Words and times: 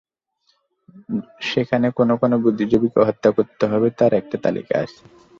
সেখানে 1.43 1.87
কোন 1.97 2.09
কোন 2.15 2.31
বুদ্ধিজীবীকে 2.43 2.99
হত্যা 3.07 3.29
করতে 3.37 3.63
হবে, 3.71 3.87
তার 3.99 4.11
একটা 4.13 4.37
তালিকা 4.45 4.75
আছে। 4.83 5.01